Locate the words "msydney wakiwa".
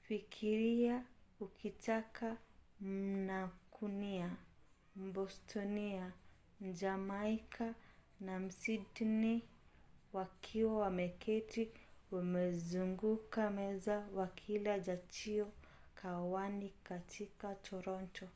8.40-10.78